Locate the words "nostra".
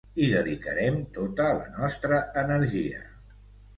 1.75-2.21